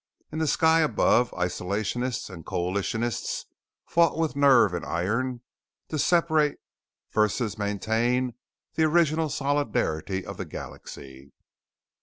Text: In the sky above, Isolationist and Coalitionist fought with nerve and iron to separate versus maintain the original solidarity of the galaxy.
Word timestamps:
In 0.31 0.39
the 0.39 0.47
sky 0.47 0.79
above, 0.79 1.29
Isolationist 1.33 2.27
and 2.31 2.43
Coalitionist 2.43 3.45
fought 3.85 4.17
with 4.17 4.35
nerve 4.35 4.73
and 4.73 4.83
iron 4.83 5.41
to 5.89 5.99
separate 5.99 6.57
versus 7.11 7.55
maintain 7.59 8.33
the 8.73 8.85
original 8.85 9.29
solidarity 9.29 10.25
of 10.25 10.37
the 10.37 10.45
galaxy. 10.45 11.33